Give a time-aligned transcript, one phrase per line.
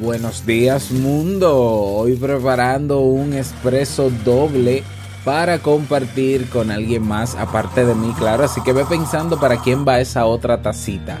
[0.00, 4.84] Buenos días mundo, hoy preparando un expreso doble
[5.24, 9.84] para compartir con alguien más aparte de mí, claro, así que ve pensando para quién
[9.86, 11.18] va esa otra tacita.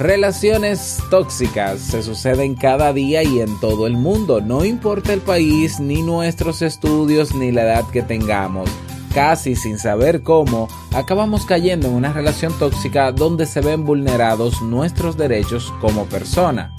[0.00, 5.78] Relaciones tóxicas se suceden cada día y en todo el mundo, no importa el país,
[5.78, 8.68] ni nuestros estudios, ni la edad que tengamos
[9.14, 15.16] casi sin saber cómo, acabamos cayendo en una relación tóxica donde se ven vulnerados nuestros
[15.16, 16.74] derechos como persona.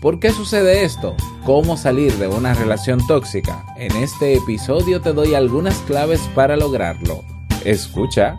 [0.00, 1.14] ¿Por qué sucede esto?
[1.44, 3.66] ¿Cómo salir de una relación tóxica?
[3.76, 7.22] En este episodio te doy algunas claves para lograrlo.
[7.64, 8.38] Escucha.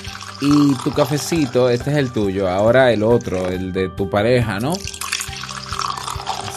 [0.41, 4.73] y tu cafecito, este es el tuyo, ahora el otro, el de tu pareja, ¿no?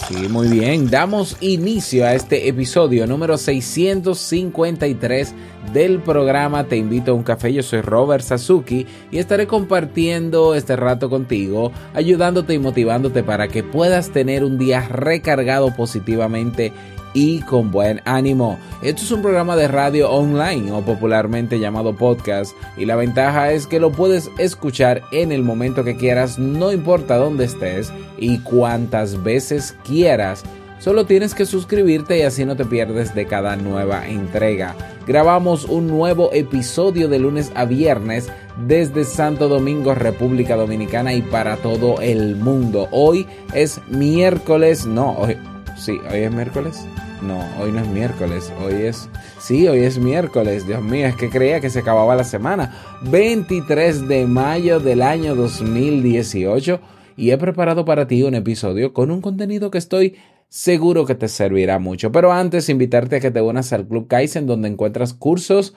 [0.08, 0.90] Sí, muy bien.
[0.90, 5.34] Damos inicio a este episodio número 653
[5.72, 7.55] del programa Te invito a un café.
[7.55, 13.62] Yo soy Robert Sasuki y estaré compartiendo este rato contigo, ayudándote y motivándote para que
[13.62, 16.72] puedas tener un día recargado positivamente
[17.14, 18.58] y con buen ánimo.
[18.83, 23.67] Esto es un programa de radio online o popularmente llamado podcast y la ventaja es
[23.67, 29.23] que lo puedes escuchar en el momento que quieras, no importa dónde estés y cuántas
[29.23, 30.45] veces quieras.
[30.80, 34.75] Solo tienes que suscribirte y así no te pierdes de cada nueva entrega.
[35.07, 38.29] Grabamos un nuevo episodio de lunes a viernes
[38.67, 42.89] desde Santo Domingo, República Dominicana y para todo el mundo.
[42.91, 45.39] Hoy es miércoles, no, hoy,
[45.77, 46.86] sí, hoy es miércoles.
[47.23, 49.08] No, hoy no es miércoles, hoy es...
[49.39, 52.74] Sí, hoy es miércoles, Dios mío, es que creía que se acababa la semana.
[53.02, 56.80] 23 de mayo del año 2018
[57.17, 60.17] y he preparado para ti un episodio con un contenido que estoy
[60.48, 62.13] seguro que te servirá mucho.
[62.13, 65.74] Pero antes, invitarte a que te unas al Club Kaizen donde encuentras cursos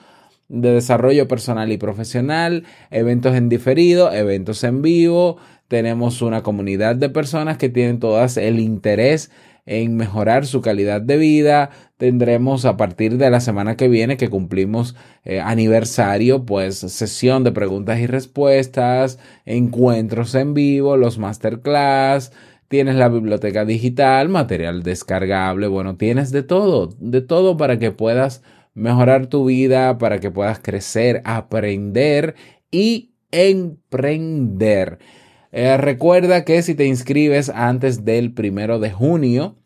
[0.48, 5.36] de desarrollo personal y profesional, eventos en diferido, eventos en vivo.
[5.68, 9.30] Tenemos una comunidad de personas que tienen todas el interés
[9.68, 11.70] en mejorar su calidad de vida.
[11.98, 17.52] Tendremos a partir de la semana que viene que cumplimos eh, aniversario, pues sesión de
[17.52, 22.32] preguntas y respuestas, encuentros en vivo, los masterclass,
[22.68, 28.42] tienes la biblioteca digital, material descargable, bueno, tienes de todo, de todo para que puedas
[28.74, 32.36] mejorar tu vida, para que puedas crecer, aprender
[32.70, 34.98] y emprender.
[35.52, 39.56] Eh, recuerda que si te inscribes antes del primero de junio,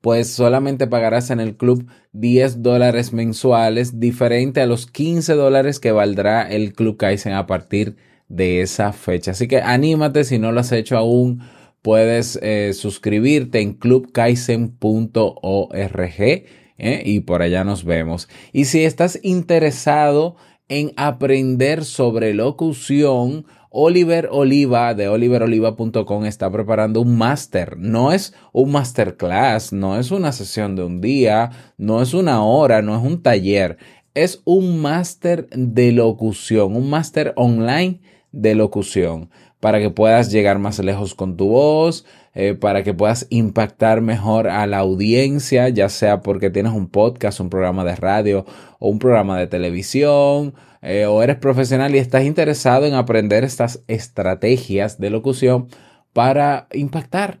[0.00, 5.92] pues solamente pagarás en el club 10 dólares mensuales, diferente a los 15 dólares que
[5.92, 7.96] valdrá el club Kaizen a partir
[8.28, 9.32] de esa fecha.
[9.32, 11.40] Así que anímate si no lo has hecho aún.
[11.82, 16.44] Puedes eh, suscribirte en clubkaizen.org
[16.78, 17.02] ¿eh?
[17.04, 18.28] y por allá nos vemos.
[18.52, 20.36] Y si estás interesado
[20.68, 27.76] en aprender sobre locución, Oliver Oliva de oliveroliva.com está preparando un máster.
[27.78, 32.82] No es un masterclass, no es una sesión de un día, no es una hora,
[32.82, 33.78] no es un taller.
[34.14, 38.00] Es un máster de locución, un máster online
[38.32, 39.30] de locución
[39.60, 42.04] para que puedas llegar más lejos con tu voz,
[42.34, 47.40] eh, para que puedas impactar mejor a la audiencia, ya sea porque tienes un podcast,
[47.40, 48.46] un programa de radio
[48.78, 53.84] o un programa de televisión, eh, o eres profesional y estás interesado en aprender estas
[53.88, 55.68] estrategias de locución
[56.12, 57.40] para impactar,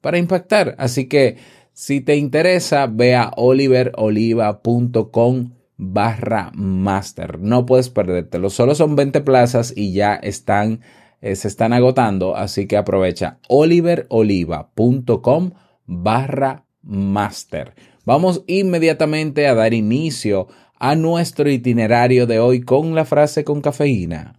[0.00, 0.74] para impactar.
[0.78, 1.36] Así que
[1.72, 7.38] si te interesa, ve a oliveroliva.com barra master.
[7.38, 8.50] No puedes perdértelo.
[8.50, 10.80] Solo son 20 plazas y ya están
[11.20, 15.50] eh, se están agotando, así que aprovecha oliveroliva.com
[15.86, 17.74] barra master.
[18.04, 20.46] Vamos inmediatamente a dar inicio
[20.78, 24.34] a nuestro itinerario de hoy con la frase con cafeína.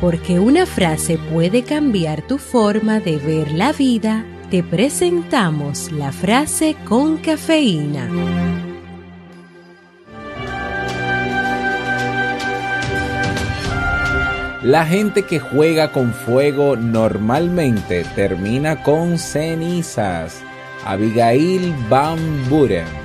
[0.00, 6.76] Porque una frase puede cambiar tu forma de ver la vida, te presentamos la frase
[6.84, 8.10] con cafeína.
[14.64, 20.42] La gente que juega con fuego normalmente termina con cenizas.
[20.86, 22.18] Abigail Van
[22.48, 23.03] Buren.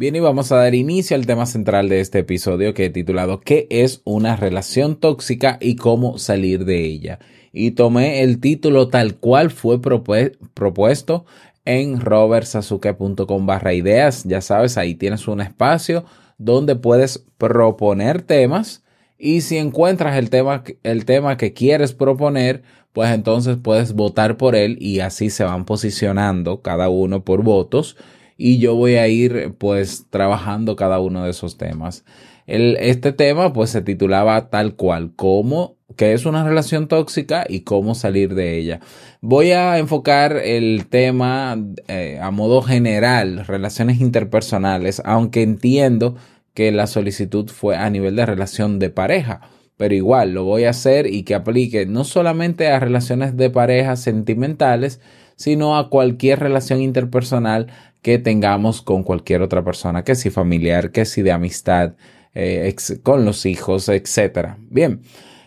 [0.00, 3.42] Bien, y vamos a dar inicio al tema central de este episodio que he titulado
[3.42, 7.18] ¿Qué es una relación tóxica y cómo salir de ella?
[7.52, 11.26] y tomé el título tal cual fue propuesto
[11.66, 14.24] en robertsazuke.com barra ideas.
[14.24, 16.06] Ya sabes, ahí tienes un espacio
[16.38, 18.82] donde puedes proponer temas
[19.18, 22.62] y si encuentras el tema, el tema que quieres proponer,
[22.94, 27.98] pues entonces puedes votar por él y así se van posicionando cada uno por votos
[28.40, 32.04] y yo voy a ir pues trabajando cada uno de esos temas.
[32.46, 37.60] El, este tema pues se titulaba tal cual, cómo qué es una relación tóxica y
[37.60, 38.80] cómo salir de ella.
[39.20, 41.58] Voy a enfocar el tema
[41.88, 46.16] eh, a modo general, relaciones interpersonales, aunque entiendo
[46.54, 49.40] que la solicitud fue a nivel de relación de pareja,
[49.76, 53.96] pero igual lo voy a hacer y que aplique no solamente a relaciones de pareja
[53.96, 55.00] sentimentales,
[55.40, 57.68] sino a cualquier relación interpersonal
[58.02, 61.94] que tengamos con cualquier otra persona, que si familiar, que si de amistad,
[62.34, 64.56] eh, con los hijos, etc.
[64.68, 65.00] Bien.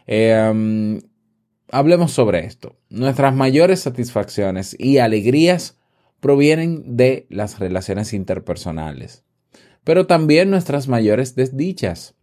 [0.08, 1.00] Eh,
[1.70, 2.76] hablemos sobre esto.
[2.90, 5.78] Nuestras mayores satisfacciones y alegrías
[6.20, 9.24] provienen de las relaciones interpersonales,
[9.84, 12.16] pero también nuestras mayores desdichas.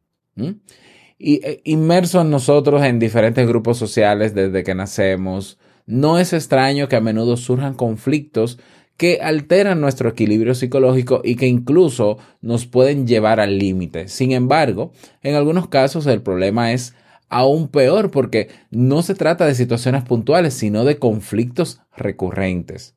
[1.19, 6.97] Y eh, inmersos nosotros en diferentes grupos sociales desde que nacemos, no es extraño que
[6.97, 8.59] a menudo surjan conflictos
[8.97, 14.09] que alteran nuestro equilibrio psicológico y que incluso nos pueden llevar al límite.
[14.09, 14.93] Sin embargo,
[15.23, 16.95] en algunos casos el problema es
[17.29, 22.95] aún peor porque no se trata de situaciones puntuales, sino de conflictos recurrentes.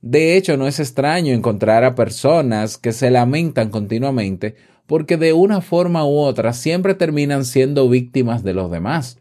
[0.00, 5.60] De hecho, no es extraño encontrar a personas que se lamentan continuamente porque de una
[5.60, 9.18] forma u otra siempre terminan siendo víctimas de los demás.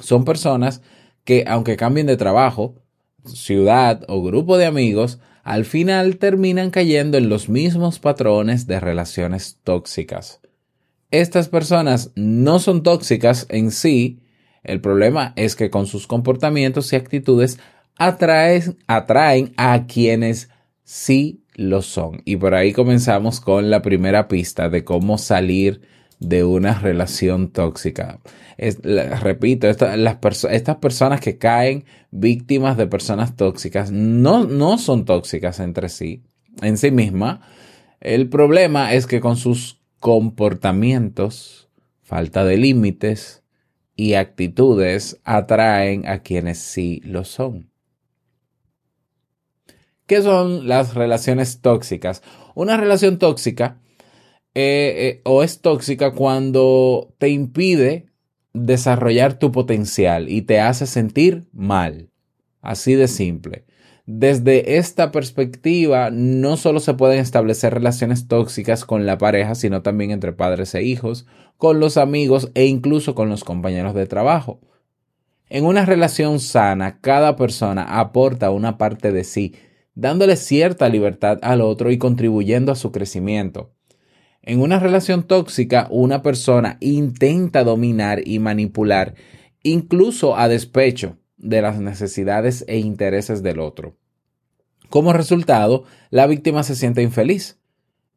[0.00, 0.82] Son personas
[1.26, 2.76] que, aunque cambien de trabajo,
[3.26, 9.58] ciudad o grupo de amigos, al final terminan cayendo en los mismos patrones de relaciones
[9.62, 10.40] tóxicas
[11.10, 14.20] estas personas no son tóxicas en sí,
[14.62, 17.58] el problema es que con sus comportamientos y actitudes
[17.98, 20.50] atraen, a quienes
[20.82, 22.20] sí lo son.
[22.24, 25.80] Y por ahí comenzamos con la primera pista de cómo salir
[26.18, 28.20] de una relación tóxica.
[29.20, 36.22] repito, estas personas que caen víctimas de personas tóxicas no, no son tóxicas entre sí,
[36.62, 37.40] en sí misma.
[38.00, 41.68] El problema es que con sus comportamientos,
[42.02, 43.42] falta de límites
[43.94, 47.70] y actitudes atraen a quienes sí lo son.
[50.06, 52.22] ¿Qué son las relaciones tóxicas?
[52.54, 53.80] Una relación tóxica
[54.58, 58.06] eh, eh, o es tóxica cuando te impide
[58.54, 62.08] desarrollar tu potencial y te hace sentir mal.
[62.62, 63.66] Así de simple.
[64.06, 70.10] Desde esta perspectiva, no solo se pueden establecer relaciones tóxicas con la pareja, sino también
[70.10, 71.26] entre padres e hijos,
[71.58, 74.60] con los amigos e incluso con los compañeros de trabajo.
[75.50, 79.54] En una relación sana, cada persona aporta una parte de sí,
[79.94, 83.75] dándole cierta libertad al otro y contribuyendo a su crecimiento.
[84.46, 89.16] En una relación tóxica, una persona intenta dominar y manipular,
[89.64, 93.96] incluso a despecho de las necesidades e intereses del otro.
[94.88, 97.58] Como resultado, la víctima se siente infeliz.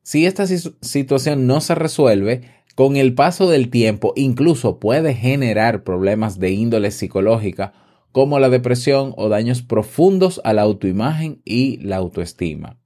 [0.03, 2.41] Si esta situación no se resuelve,
[2.75, 7.73] con el paso del tiempo incluso puede generar problemas de índole psicológica
[8.11, 12.78] como la depresión o daños profundos a la autoimagen y la autoestima.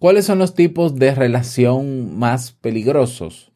[0.00, 3.52] ¿Cuáles son los tipos de relación más peligrosos?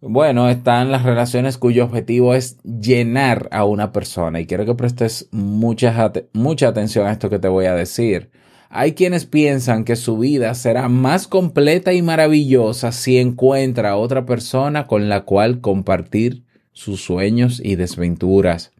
[0.00, 5.28] Bueno, están las relaciones cuyo objetivo es llenar a una persona y quiero que prestes
[5.30, 8.30] mucha, mucha atención a esto que te voy a decir.
[8.70, 14.26] Hay quienes piensan que su vida será más completa y maravillosa si encuentra a otra
[14.26, 18.72] persona con la cual compartir sus sueños y desventuras.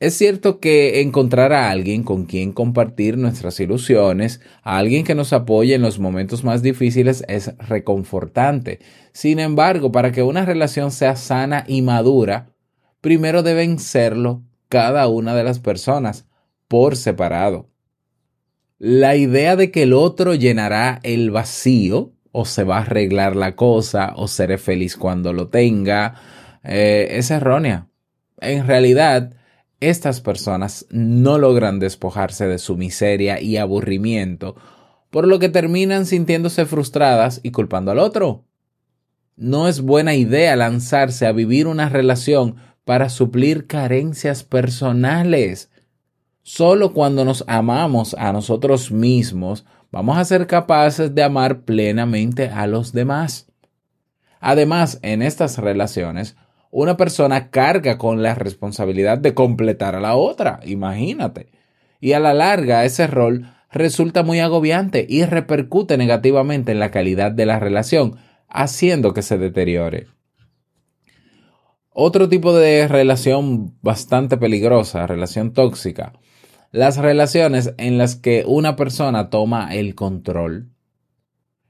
[0.00, 5.34] Es cierto que encontrar a alguien con quien compartir nuestras ilusiones, a alguien que nos
[5.34, 8.78] apoye en los momentos más difíciles es reconfortante.
[9.12, 12.48] Sin embargo, para que una relación sea sana y madura,
[13.02, 16.24] primero deben serlo cada una de las personas
[16.66, 17.68] por separado.
[18.78, 23.54] La idea de que el otro llenará el vacío o se va a arreglar la
[23.54, 26.14] cosa o seré feliz cuando lo tenga
[26.64, 27.88] eh, es errónea.
[28.40, 29.34] En realidad,
[29.80, 34.56] estas personas no logran despojarse de su miseria y aburrimiento,
[35.10, 38.44] por lo que terminan sintiéndose frustradas y culpando al otro.
[39.36, 45.70] No es buena idea lanzarse a vivir una relación para suplir carencias personales.
[46.42, 52.66] Solo cuando nos amamos a nosotros mismos vamos a ser capaces de amar plenamente a
[52.66, 53.46] los demás.
[54.40, 56.36] Además, en estas relaciones,
[56.70, 61.48] una persona carga con la responsabilidad de completar a la otra, imagínate.
[62.00, 67.32] Y a la larga ese rol resulta muy agobiante y repercute negativamente en la calidad
[67.32, 68.16] de la relación,
[68.48, 70.06] haciendo que se deteriore.
[71.92, 76.12] Otro tipo de relación bastante peligrosa, relación tóxica,
[76.70, 80.70] las relaciones en las que una persona toma el control.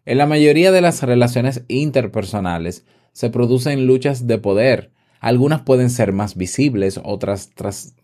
[0.04, 4.90] En la mayoría de las relaciones interpersonales se producen luchas de poder.
[5.20, 7.50] Algunas pueden ser más visibles, otras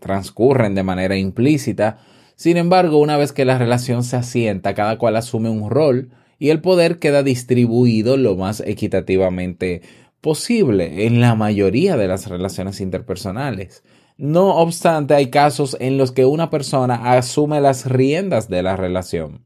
[0.01, 1.99] transcurren de manera implícita.
[2.35, 6.51] Sin embargo, una vez que la relación se asienta, cada cual asume un rol y
[6.51, 9.81] el poder queda distribuido lo más equitativamente
[10.21, 13.83] posible en la mayoría de las relaciones interpersonales.
[14.19, 19.45] No obstante, hay casos en los que una persona asume las riendas de la relación.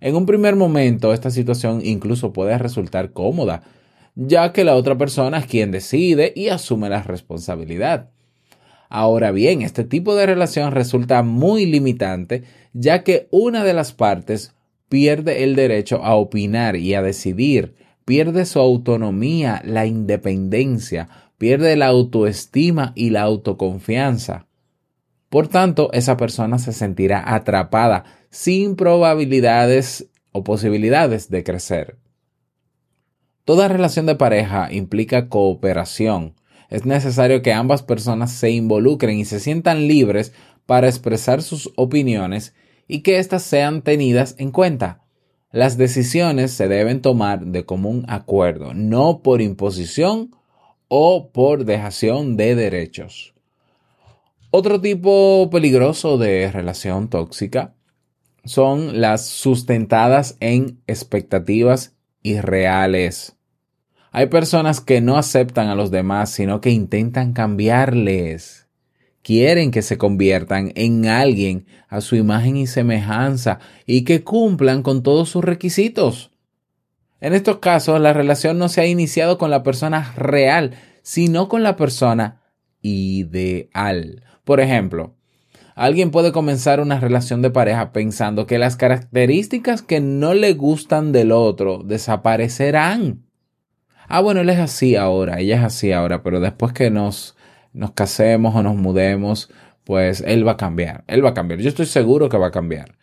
[0.00, 3.62] En un primer momento, esta situación incluso puede resultar cómoda,
[4.14, 8.10] ya que la otra persona es quien decide y asume la responsabilidad.
[8.88, 14.54] Ahora bien, este tipo de relación resulta muy limitante, ya que una de las partes
[14.88, 21.86] pierde el derecho a opinar y a decidir, pierde su autonomía, la independencia, pierde la
[21.86, 24.46] autoestima y la autoconfianza.
[25.30, 32.01] Por tanto, esa persona se sentirá atrapada sin probabilidades o posibilidades de crecer.
[33.44, 36.34] Toda relación de pareja implica cooperación.
[36.70, 40.32] Es necesario que ambas personas se involucren y se sientan libres
[40.64, 42.54] para expresar sus opiniones
[42.86, 45.02] y que éstas sean tenidas en cuenta.
[45.50, 50.30] Las decisiones se deben tomar de común acuerdo, no por imposición
[50.86, 53.34] o por dejación de derechos.
[54.50, 57.74] Otro tipo peligroso de relación tóxica
[58.44, 63.36] son las sustentadas en expectativas irreales.
[64.10, 68.66] Hay personas que no aceptan a los demás, sino que intentan cambiarles.
[69.22, 75.02] Quieren que se conviertan en alguien a su imagen y semejanza y que cumplan con
[75.02, 76.30] todos sus requisitos.
[77.20, 81.62] En estos casos, la relación no se ha iniciado con la persona real, sino con
[81.62, 82.42] la persona
[82.82, 84.24] ideal.
[84.44, 85.14] Por ejemplo,
[85.74, 91.12] alguien puede comenzar una relación de pareja pensando que las características que no le gustan
[91.12, 93.24] del otro desaparecerán.
[94.08, 97.36] Ah, bueno, él es así ahora, ella es así ahora, pero después que nos,
[97.72, 99.50] nos casemos o nos mudemos,
[99.84, 101.60] pues él va a cambiar, él va a cambiar.
[101.60, 102.96] Yo estoy seguro que va a cambiar.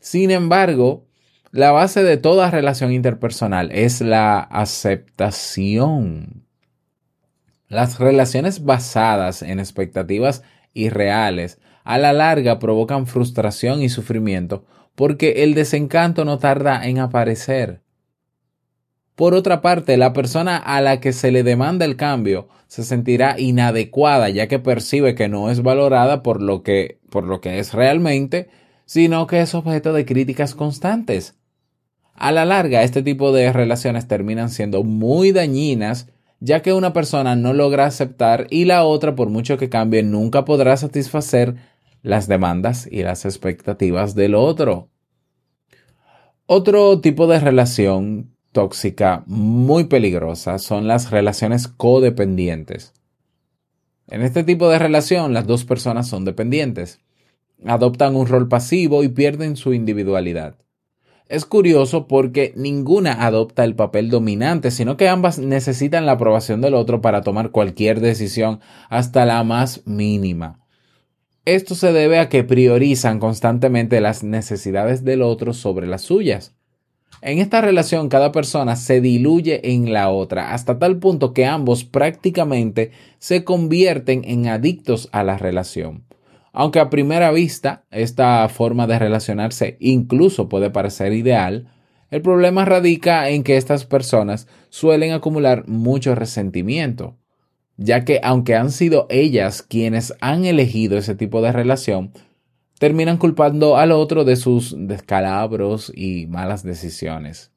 [0.00, 1.06] Sin embargo,
[1.52, 6.46] la base de toda relación interpersonal es la aceptación.
[7.68, 10.42] Las relaciones basadas en expectativas
[10.74, 17.80] irreales a la larga provocan frustración y sufrimiento porque el desencanto no tarda en aparecer.
[19.14, 23.38] Por otra parte, la persona a la que se le demanda el cambio se sentirá
[23.38, 27.74] inadecuada ya que percibe que no es valorada por lo que, por lo que es
[27.74, 28.48] realmente,
[28.86, 31.36] sino que es objeto de críticas constantes.
[32.14, 36.08] A la larga, este tipo de relaciones terminan siendo muy dañinas,
[36.40, 40.44] ya que una persona no logra aceptar y la otra, por mucho que cambie, nunca
[40.44, 41.56] podrá satisfacer
[42.02, 44.90] las demandas y las expectativas del otro.
[46.46, 52.92] Otro tipo de relación tóxica muy peligrosa son las relaciones codependientes.
[54.08, 57.00] En este tipo de relación, las dos personas son dependientes,
[57.64, 60.56] adoptan un rol pasivo y pierden su individualidad.
[61.28, 66.74] Es curioso porque ninguna adopta el papel dominante, sino que ambas necesitan la aprobación del
[66.74, 70.61] otro para tomar cualquier decisión, hasta la más mínima.
[71.44, 76.54] Esto se debe a que priorizan constantemente las necesidades del otro sobre las suyas.
[77.20, 81.84] En esta relación cada persona se diluye en la otra hasta tal punto que ambos
[81.84, 86.04] prácticamente se convierten en adictos a la relación.
[86.52, 91.66] Aunque a primera vista esta forma de relacionarse incluso puede parecer ideal,
[92.10, 97.16] el problema radica en que estas personas suelen acumular mucho resentimiento,
[97.82, 102.12] ya que aunque han sido ellas quienes han elegido ese tipo de relación,
[102.78, 107.52] terminan culpando al otro de sus descalabros y malas decisiones.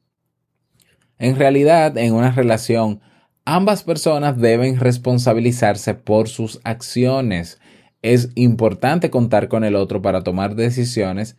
[1.17, 3.01] En realidad, en una relación,
[3.45, 7.59] ambas personas deben responsabilizarse por sus acciones.
[8.01, 11.37] Es importante contar con el otro para tomar decisiones,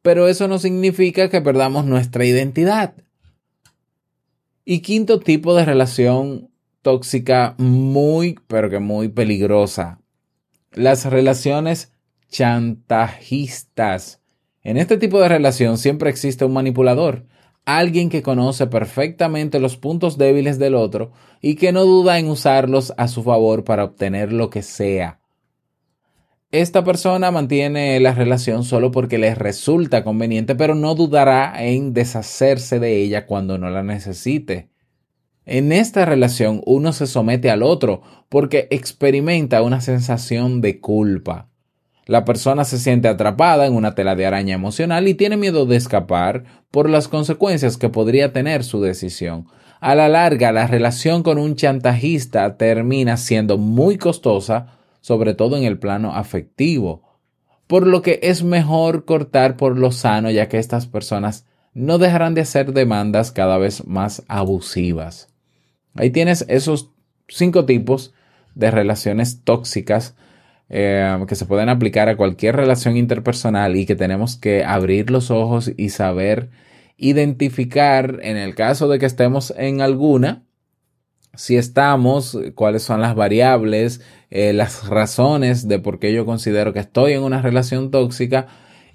[0.00, 2.94] pero eso no significa que perdamos nuestra identidad.
[4.64, 6.51] Y quinto tipo de relación
[6.82, 10.00] tóxica muy, pero que muy peligrosa.
[10.72, 11.92] Las relaciones
[12.28, 14.20] chantajistas.
[14.62, 17.26] En este tipo de relación siempre existe un manipulador,
[17.64, 22.92] alguien que conoce perfectamente los puntos débiles del otro y que no duda en usarlos
[22.96, 25.20] a su favor para obtener lo que sea.
[26.50, 32.78] Esta persona mantiene la relación solo porque le resulta conveniente, pero no dudará en deshacerse
[32.78, 34.71] de ella cuando no la necesite.
[35.44, 41.48] En esta relación uno se somete al otro porque experimenta una sensación de culpa.
[42.06, 45.76] La persona se siente atrapada en una tela de araña emocional y tiene miedo de
[45.76, 49.46] escapar por las consecuencias que podría tener su decisión.
[49.80, 55.64] A la larga, la relación con un chantajista termina siendo muy costosa, sobre todo en
[55.64, 57.02] el plano afectivo,
[57.66, 62.34] por lo que es mejor cortar por lo sano ya que estas personas no dejarán
[62.34, 65.31] de hacer demandas cada vez más abusivas.
[65.94, 66.90] Ahí tienes esos
[67.28, 68.14] cinco tipos
[68.54, 70.14] de relaciones tóxicas
[70.68, 75.30] eh, que se pueden aplicar a cualquier relación interpersonal y que tenemos que abrir los
[75.30, 76.50] ojos y saber
[76.96, 80.44] identificar en el caso de que estemos en alguna,
[81.34, 86.78] si estamos, cuáles son las variables, eh, las razones de por qué yo considero que
[86.78, 88.46] estoy en una relación tóxica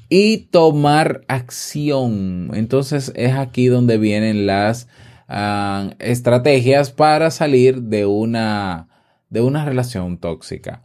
[0.09, 2.51] y tomar acción.
[2.53, 4.87] Entonces es aquí donde vienen las
[5.27, 8.87] ah, estrategias para salir de una,
[9.29, 10.83] de una relación tóxica.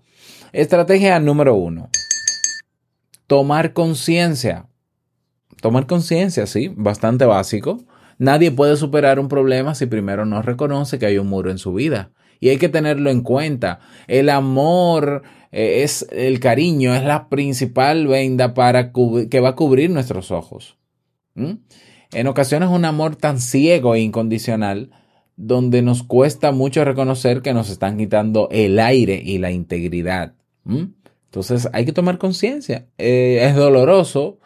[0.52, 1.88] Estrategia número uno.
[3.26, 4.66] Tomar conciencia.
[5.60, 7.84] Tomar conciencia, sí, bastante básico.
[8.18, 11.72] Nadie puede superar un problema si primero no reconoce que hay un muro en su
[11.72, 12.10] vida.
[12.40, 13.80] Y hay que tenerlo en cuenta.
[14.08, 19.90] El amor eh, es el cariño, es la principal venda para que va a cubrir
[19.90, 20.76] nuestros ojos.
[22.12, 24.90] En ocasiones un amor tan ciego e incondicional
[25.36, 30.34] donde nos cuesta mucho reconocer que nos están quitando el aire y la integridad.
[30.66, 32.86] Entonces hay que tomar conciencia.
[32.98, 34.38] Eh, es doloroso.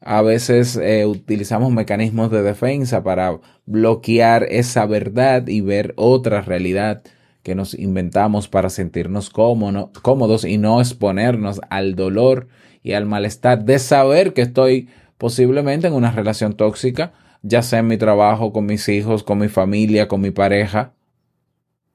[0.00, 7.02] A veces eh, utilizamos mecanismos de defensa para bloquear esa verdad y ver otra realidad
[7.42, 12.48] que nos inventamos para sentirnos cómodos y no exponernos al dolor
[12.82, 17.86] y al malestar de saber que estoy posiblemente en una relación tóxica, ya sea en
[17.86, 20.94] mi trabajo, con mis hijos, con mi familia, con mi pareja.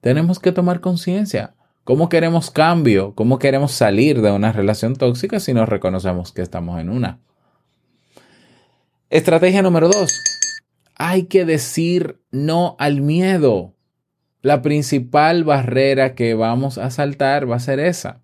[0.02, 1.56] Tenemos que tomar conciencia.
[1.84, 3.16] ¿Cómo queremos cambio?
[3.16, 7.20] ¿Cómo queremos salir de una relación tóxica si no reconocemos que estamos en una?
[9.10, 10.14] Estrategia número dos.
[10.96, 13.74] Hay que decir no al miedo.
[14.42, 18.22] La principal barrera que vamos a saltar va a ser esa.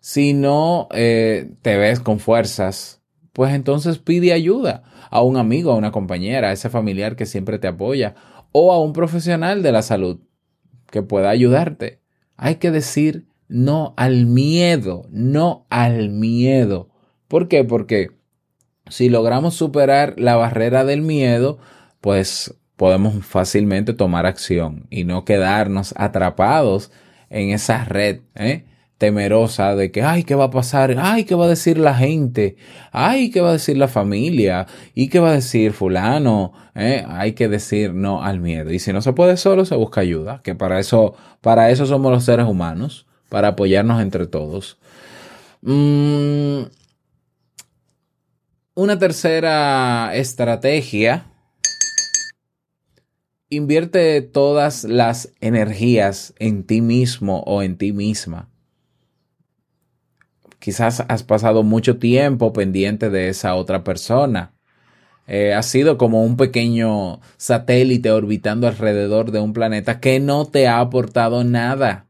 [0.00, 3.02] Si no eh, te ves con fuerzas,
[3.36, 7.58] pues entonces pide ayuda a un amigo, a una compañera, a ese familiar que siempre
[7.58, 8.14] te apoya
[8.50, 10.20] o a un profesional de la salud
[10.90, 12.00] que pueda ayudarte.
[12.38, 16.88] Hay que decir no al miedo, no al miedo.
[17.28, 17.62] ¿Por qué?
[17.62, 18.12] Porque
[18.88, 21.58] si logramos superar la barrera del miedo,
[22.00, 26.90] pues podemos fácilmente tomar acción y no quedarnos atrapados
[27.28, 28.64] en esa red ¿eh?
[28.98, 30.94] Temerosa de que, ay, ¿qué va a pasar?
[30.98, 32.56] Ay, ¿qué va a decir la gente?
[32.92, 34.66] Ay, ¿qué va a decir la familia?
[34.94, 36.52] ¿Y qué va a decir fulano?
[36.74, 37.04] ¿Eh?
[37.08, 38.72] Hay que decir no al miedo.
[38.72, 42.10] Y si no se puede solo, se busca ayuda, que para eso, para eso somos
[42.10, 44.78] los seres humanos, para apoyarnos entre todos.
[45.60, 46.62] Mm,
[48.74, 51.26] una tercera estrategia.
[53.48, 58.50] Invierte todas las energías en ti mismo o en ti misma.
[60.66, 64.56] Quizás has pasado mucho tiempo pendiente de esa otra persona
[65.28, 70.66] eh, ha sido como un pequeño satélite orbitando alrededor de un planeta que no te
[70.66, 72.08] ha aportado nada.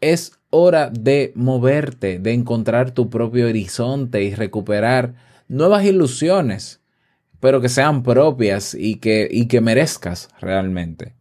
[0.00, 5.16] Es hora de moverte, de encontrar tu propio horizonte y recuperar
[5.46, 6.80] nuevas ilusiones,
[7.38, 11.16] pero que sean propias y que, y que merezcas realmente.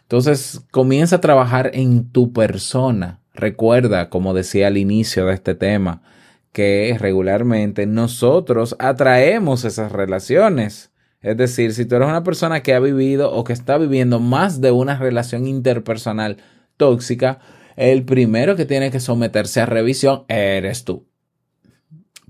[0.00, 3.17] Entonces, comienza a trabajar en tu persona.
[3.38, 6.02] Recuerda, como decía al inicio de este tema,
[6.50, 10.90] que regularmente nosotros atraemos esas relaciones.
[11.20, 14.60] Es decir, si tú eres una persona que ha vivido o que está viviendo más
[14.60, 16.38] de una relación interpersonal
[16.76, 17.38] tóxica,
[17.76, 21.06] el primero que tiene que someterse a revisión eres tú.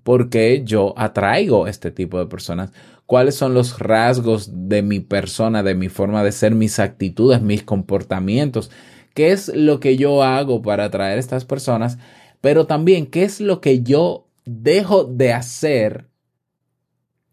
[0.02, 2.70] por qué yo atraigo este tipo de personas,
[3.06, 7.62] cuáles son los rasgos de mi persona, de mi forma de ser, mis actitudes, mis
[7.62, 8.70] comportamientos,
[9.18, 11.98] qué es lo que yo hago para atraer a estas personas,
[12.40, 16.06] pero también qué es lo que yo dejo de hacer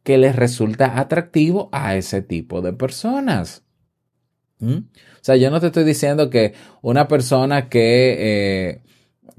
[0.02, 3.66] que les resulta atractivo a ese tipo de personas.
[4.58, 4.78] ¿Mm?
[4.78, 8.82] O sea, yo no te estoy diciendo que una persona que, eh,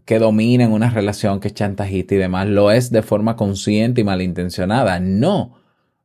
[0.04, 4.02] que domina en una relación, que es chantajista y demás, lo es de forma consciente
[4.02, 5.00] y malintencionada.
[5.00, 5.56] No.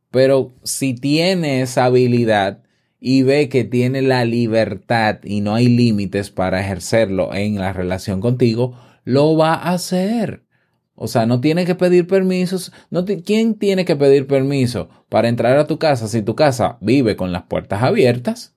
[0.10, 2.64] Pero si tiene esa habilidad
[3.04, 8.22] y ve que tiene la libertad y no hay límites para ejercerlo en la relación
[8.22, 10.46] contigo, lo va a hacer.
[10.94, 12.72] O sea, no tiene que pedir permisos.
[12.92, 17.16] No ¿Quién tiene que pedir permiso para entrar a tu casa si tu casa vive
[17.16, 18.54] con las puertas abiertas?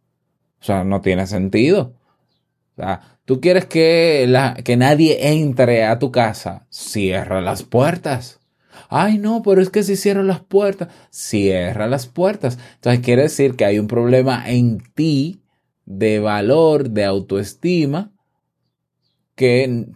[0.61, 1.95] O sea, no tiene sentido.
[2.77, 8.41] O sea, tú quieres que, la, que nadie entre a tu casa, cierra las puertas.
[8.89, 12.59] Ay, no, pero es que si cierro las puertas, cierra las puertas.
[12.77, 15.43] Entonces quiere decir que hay un problema en ti
[15.87, 18.13] de valor, de autoestima,
[19.35, 19.87] que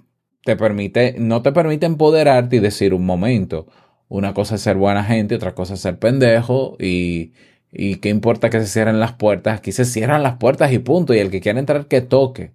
[0.45, 3.67] te permite, no te permite empoderarte y decir un momento.
[4.09, 7.33] Una cosa es ser buena gente, otra cosa es ser pendejo y,
[7.71, 9.59] y qué importa que se cierren las puertas.
[9.59, 11.15] Aquí se cierran las puertas y punto.
[11.15, 12.53] Y el que quiera entrar, que toque.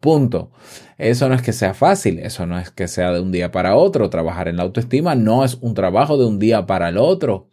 [0.00, 0.50] Punto.
[0.96, 3.76] Eso no es que sea fácil, eso no es que sea de un día para
[3.76, 4.08] otro.
[4.10, 7.46] Trabajar en la autoestima no es un trabajo de un día para el otro.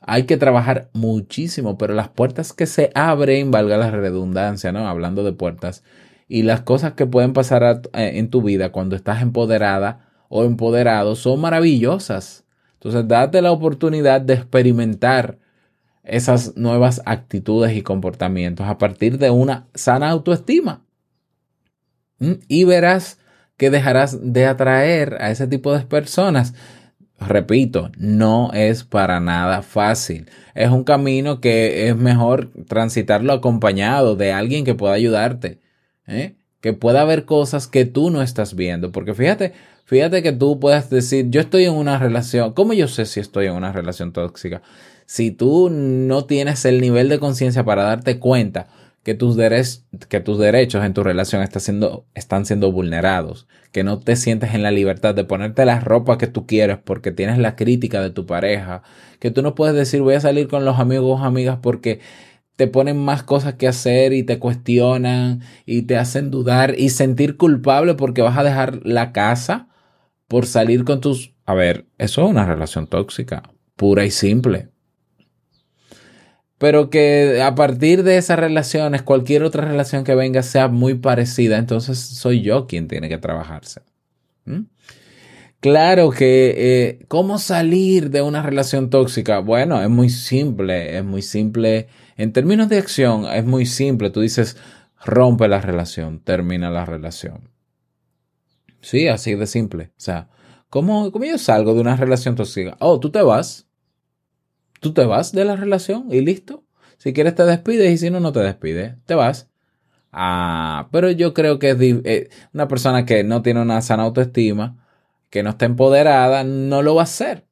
[0.00, 4.88] Hay que trabajar muchísimo, pero las puertas que se abren, valga la redundancia, ¿no?
[4.88, 5.82] Hablando de puertas,
[6.28, 11.16] y las cosas que pueden pasar eh, en tu vida cuando estás empoderada o empoderado
[11.16, 12.44] son maravillosas.
[12.74, 15.38] Entonces, date la oportunidad de experimentar
[16.04, 20.82] esas nuevas actitudes y comportamientos a partir de una sana autoestima.
[22.20, 23.18] Y verás
[23.56, 26.54] que dejarás de atraer a ese tipo de personas.
[27.20, 30.28] Repito, no es para nada fácil.
[30.54, 35.60] Es un camino que es mejor transitarlo acompañado de alguien que pueda ayudarte
[36.08, 36.34] ¿eh?
[36.60, 38.90] que pueda haber cosas que tú no estás viendo.
[38.90, 39.52] Porque fíjate,
[39.84, 43.46] fíjate que tú puedas decir, yo estoy en una relación, ¿cómo yo sé si estoy
[43.46, 44.62] en una relación tóxica?
[45.06, 48.68] Si tú no tienes el nivel de conciencia para darte cuenta
[49.02, 49.36] que tus,
[50.08, 54.70] que tus derechos en tu relación están siendo, vulnerados, que no te sientes en la
[54.70, 58.82] libertad de ponerte la ropa que tú quieres porque tienes la crítica de tu pareja,
[59.18, 62.00] que tú no puedes decir voy a salir con los amigos o amigas porque
[62.56, 67.36] te ponen más cosas que hacer y te cuestionan y te hacen dudar y sentir
[67.36, 69.68] culpable porque vas a dejar la casa
[70.26, 71.34] por salir con tus...
[71.46, 73.44] A ver, eso es una relación tóxica,
[73.76, 74.70] pura y simple.
[76.58, 81.56] Pero que a partir de esas relaciones, cualquier otra relación que venga sea muy parecida,
[81.56, 83.82] entonces soy yo quien tiene que trabajarse.
[84.44, 84.62] ¿Mm?
[85.60, 89.40] Claro que, eh, ¿cómo salir de una relación tóxica?
[89.40, 94.10] Bueno, es muy simple, es muy simple en términos de acción, es muy simple.
[94.10, 94.56] Tú dices,
[95.04, 97.50] rompe la relación, termina la relación.
[98.80, 99.90] Sí, así de simple.
[99.90, 100.28] O sea,
[100.70, 102.76] ¿cómo, ¿cómo yo salgo de una relación tóxica?
[102.80, 103.67] Oh, tú te vas.
[104.80, 106.64] Tú te vas de la relación y listo.
[106.98, 108.94] Si quieres te despides y si no, no te despides.
[109.06, 109.48] Te vas.
[110.12, 114.84] Ah, pero yo creo que es eh, una persona que no tiene una sana autoestima,
[115.30, 117.46] que no está empoderada, no lo va a hacer.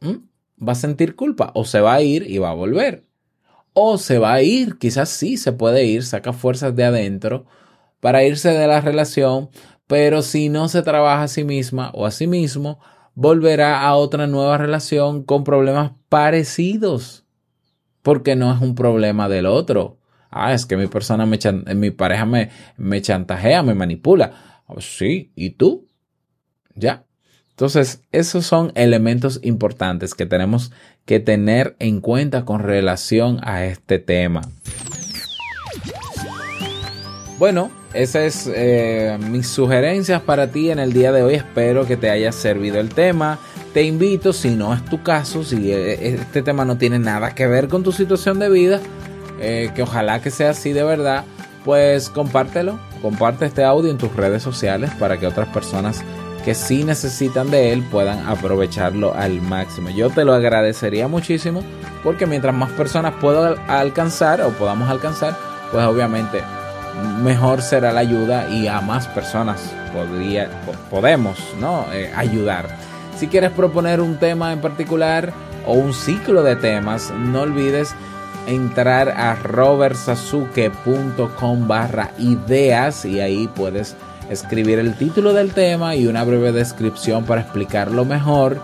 [0.00, 0.66] ¿Mm?
[0.66, 3.04] Va a sentir culpa o se va a ir y va a volver
[3.74, 7.46] o se va a ir, quizás sí se puede ir, saca fuerzas de adentro
[8.00, 9.50] para irse de la relación,
[9.86, 12.80] pero si no se trabaja a sí misma o a sí mismo,
[13.14, 17.24] volverá a otra nueva relación con problemas parecidos,
[18.02, 19.98] porque no es un problema del otro.
[20.30, 21.38] Ah, es que mi persona, me
[21.74, 24.62] mi pareja me, me chantajea, me manipula.
[24.66, 25.86] Oh, sí, ¿y tú?
[26.74, 27.04] Ya.
[27.50, 30.72] Entonces, esos son elementos importantes que tenemos
[31.04, 34.42] que tener en cuenta con relación a este tema.
[37.38, 41.34] Bueno, esas es eh, mis sugerencias para ti en el día de hoy.
[41.34, 43.38] Espero que te haya servido el tema.
[43.74, 47.46] Te invito, si no es tu caso, si eh, este tema no tiene nada que
[47.46, 48.80] ver con tu situación de vida,
[49.40, 51.24] eh, que ojalá que sea así de verdad,
[51.64, 52.78] pues compártelo.
[53.02, 56.02] Comparte este audio en tus redes sociales para que otras personas
[56.44, 59.90] que sí necesitan de él puedan aprovecharlo al máximo.
[59.90, 61.62] Yo te lo agradecería muchísimo
[62.02, 65.36] porque mientras más personas puedan alcanzar o podamos alcanzar,
[65.70, 66.42] pues obviamente
[67.22, 70.48] mejor será la ayuda y a más personas podría,
[70.90, 71.86] podemos ¿no?
[71.92, 72.76] Eh, ayudar.
[73.16, 75.32] Si quieres proponer un tema en particular
[75.66, 77.94] o un ciclo de temas, no olvides
[78.46, 83.94] entrar a robertsazuke.com barra ideas y ahí puedes
[84.30, 88.60] escribir el título del tema y una breve descripción para explicarlo mejor,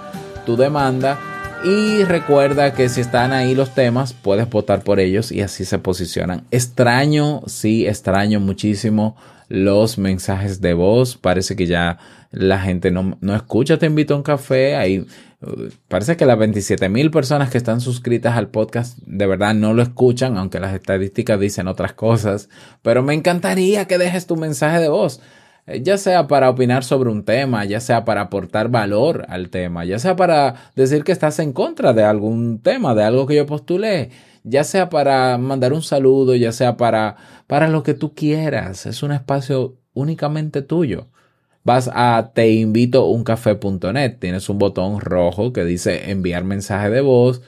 [0.47, 1.19] tu demanda.
[1.65, 5.79] Y recuerda que si están ahí los temas, puedes votar por ellos y así se
[5.79, 6.47] posicionan.
[6.53, 9.17] Extraño, sí, extraño muchísimo
[9.49, 11.17] los mensajes de voz.
[11.17, 11.99] Parece que ya
[12.31, 14.77] la gente no, no escucha Te invito a un café.
[14.77, 15.05] Ahí
[15.41, 19.75] uh, parece que las 27 mil personas que están suscritas al podcast de verdad no
[19.75, 22.49] lo escuchan, aunque las estadísticas dicen otras cosas.
[22.83, 25.21] Pero me encantaría que dejes tu mensaje de voz
[25.83, 29.99] ya sea para opinar sobre un tema, ya sea para aportar valor al tema, ya
[29.99, 34.11] sea para decir que estás en contra de algún tema, de algo que yo postulé,
[34.45, 38.87] ya sea para mandar un saludo, ya sea para, para lo que tú quieras.
[38.87, 41.09] Es un espacio únicamente tuyo.
[41.65, 47.43] Vas a teinvitouncafé.net, tienes un botón rojo que dice enviar mensaje de voz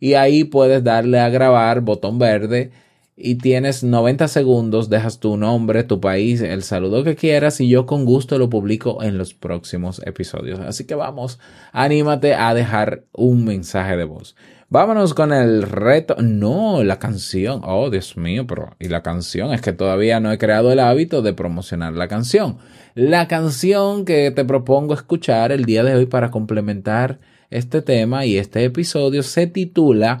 [0.00, 2.70] y ahí puedes darle a grabar, botón verde,
[3.16, 7.86] y tienes 90 segundos, dejas tu nombre, tu país, el saludo que quieras y yo
[7.86, 10.60] con gusto lo publico en los próximos episodios.
[10.60, 11.38] Así que vamos,
[11.72, 14.36] anímate a dejar un mensaje de voz.
[14.68, 16.16] Vámonos con el reto.
[16.20, 17.60] No, la canción.
[17.64, 18.74] Oh, Dios mío, pero.
[18.80, 22.58] Y la canción es que todavía no he creado el hábito de promocionar la canción.
[22.96, 28.38] La canción que te propongo escuchar el día de hoy para complementar este tema y
[28.38, 30.20] este episodio se titula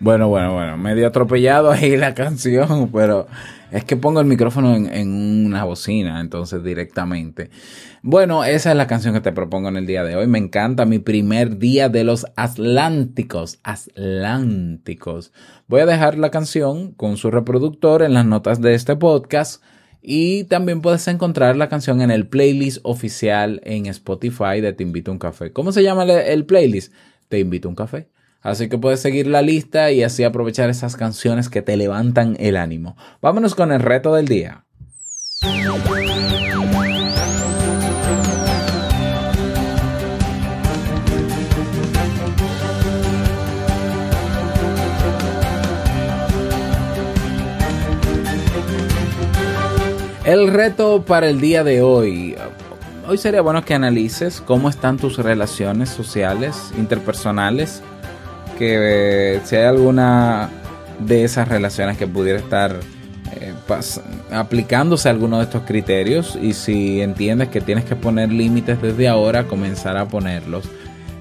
[0.00, 3.26] Bueno, bueno, bueno, medio atropellado ahí la canción, pero
[3.72, 7.50] es que pongo el micrófono en, una bocina, entonces directamente.
[8.02, 10.28] Bueno, esa es la canción que te propongo en el día de hoy.
[10.28, 13.58] Me encanta mi primer día de los Atlánticos.
[13.64, 15.32] Atlánticos.
[15.66, 19.62] Voy a dejar la canción con su reproductor en las notas de este podcast.
[20.00, 25.10] Y también puedes encontrar la canción en el playlist oficial en Spotify de Te Invito
[25.10, 25.52] a un Café.
[25.52, 26.94] ¿Cómo se llama el, el playlist?
[27.28, 28.06] Te Invito a un Café.
[28.40, 32.56] Así que puedes seguir la lista y así aprovechar esas canciones que te levantan el
[32.56, 32.96] ánimo.
[33.20, 34.64] Vámonos con el reto del día.
[50.24, 52.36] El reto para el día de hoy.
[53.08, 57.82] Hoy sería bueno que analices cómo están tus relaciones sociales, interpersonales,
[58.58, 60.50] que eh, si hay alguna
[60.98, 62.76] de esas relaciones que pudiera estar
[63.40, 63.54] eh,
[64.32, 69.08] aplicándose a alguno de estos criterios y si entiendes que tienes que poner límites desde
[69.08, 70.68] ahora, comenzar a ponerlos.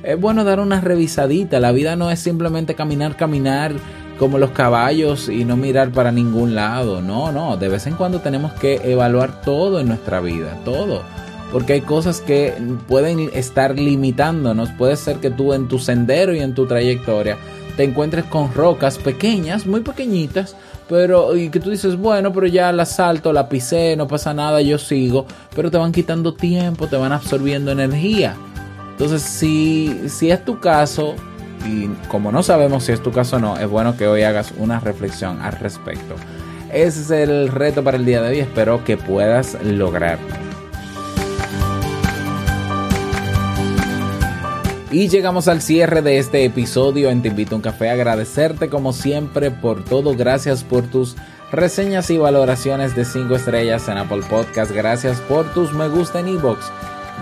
[0.04, 3.74] Es bueno dar una revisadita, la vida no es simplemente caminar, caminar
[4.18, 8.20] como los caballos y no mirar para ningún lado, no, no, de vez en cuando
[8.20, 11.04] tenemos que evaluar todo en nuestra vida, todo
[11.52, 12.54] porque hay cosas que
[12.88, 14.70] pueden estar limitándonos.
[14.72, 17.38] Puede ser que tú en tu sendero y en tu trayectoria
[17.78, 20.56] te encuentres con rocas pequeñas, muy pequeñitas,
[20.90, 24.62] pero y que tú dices, bueno, pero ya la salto, la pisé, no pasa nada,
[24.62, 28.36] yo sigo, pero te van quitando tiempo, te van absorbiendo energía.
[28.92, 31.14] Entonces, si, si es tu caso,
[31.68, 34.54] y como no sabemos si es tu caso o no, es bueno que hoy hagas
[34.58, 36.16] una reflexión al respecto.
[36.74, 40.57] Ese es el reto para el día de hoy, espero que puedas lograrlo.
[44.90, 47.90] Y llegamos al cierre de este episodio en Te Invito a un Café.
[47.90, 50.16] Agradecerte como siempre por todo.
[50.16, 51.18] Gracias por tus
[51.52, 54.72] reseñas y valoraciones de 5 estrellas en Apple Podcast.
[54.72, 56.72] Gracias por tus me gusta en iBox.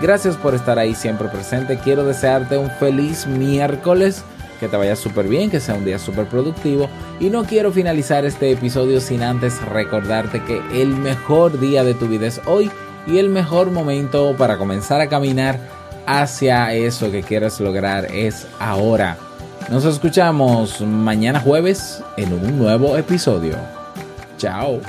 [0.00, 1.76] Gracias por estar ahí siempre presente.
[1.82, 4.22] Quiero desearte un feliz miércoles.
[4.60, 6.88] Que te vaya súper bien, que sea un día súper productivo.
[7.18, 12.06] Y no quiero finalizar este episodio sin antes recordarte que el mejor día de tu
[12.06, 12.70] vida es hoy
[13.08, 15.75] y el mejor momento para comenzar a caminar
[16.06, 19.16] hacia eso que quieres lograr es ahora.
[19.70, 23.56] Nos escuchamos mañana jueves en un nuevo episodio.
[24.38, 24.80] Chao.